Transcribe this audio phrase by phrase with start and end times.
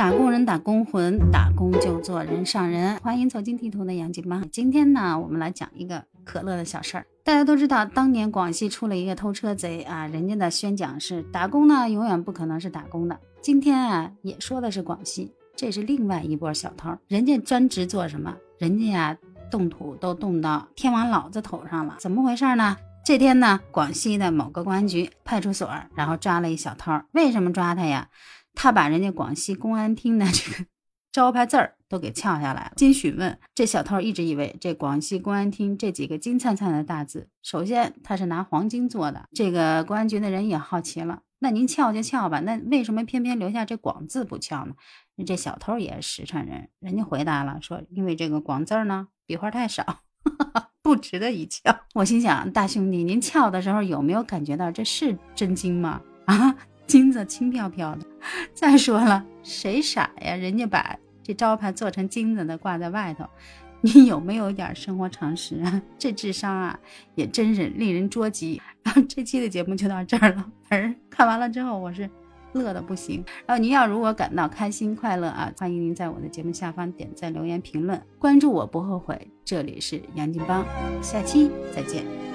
[0.00, 2.96] 打工人打工魂，打工就做人上人。
[3.00, 4.42] 欢迎走进地图的杨金妈。
[4.50, 7.04] 今天呢，我们来讲一个可乐的小事儿。
[7.22, 13.20] 大家都知道，当年广西出了一个偷车贼啊，人家的宣讲是打工呢，永远不可能是打工的。
[13.42, 18.34] 今天啊，也说的是广西，这是另外一波小偷，人家专职做什么？
[18.56, 19.18] 人家呀，
[19.50, 22.74] 动土都动到天王老子头上了，怎么回事呢？
[23.04, 27.02] 这天呢，广西的某个公安局派出所，然后抓了一小偷。
[27.12, 28.08] 为什么抓他呀？
[28.54, 30.66] 他把人家广西公安厅的这个
[31.12, 32.72] 招牌字儿都给撬下来了。
[32.76, 39.26] 经询问，这小偷一直以为这广西公安厅这几个金灿灿的大字，首先他是拿黄金做的。
[39.32, 44.74] 这个公安局的人也好奇了，那您撬就撬吧，那为什么偏偏留下这广字不撬呢？
[45.26, 50.00] 这小偷也是实诚人，人家回答了，说因为这个广字呢笔画太少。
[50.82, 51.80] 不值得一撬。
[51.94, 56.00] 我心想，大兄弟，您撬的时候有没有感觉到这是真金吗？
[56.24, 56.56] 啊，
[56.90, 58.04] 金子轻飘飘的。
[58.52, 60.34] 再说了，谁傻呀？
[60.34, 63.24] 人家把这招牌做成金子的挂在外头，
[63.80, 65.82] 你有没有点生活常识啊？
[65.96, 66.78] 这智商啊，
[67.14, 68.60] 也真是令人捉急。
[68.82, 70.44] 然后这期的节目就到这儿了。
[70.64, 72.10] 反正看完了之后，我是。
[72.52, 79.30] 乐的不行，然后您要如果感到开心快乐啊，欢迎您在我的节目下方点赞、留言、评论、关注我不后悔。
[79.44, 80.66] 这里是杨金邦，
[81.00, 82.29] 下期再见。